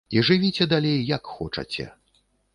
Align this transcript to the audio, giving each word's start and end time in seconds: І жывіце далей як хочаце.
І 0.15 0.21
жывіце 0.29 0.67
далей 0.71 1.05
як 1.11 1.31
хочаце. 1.35 1.89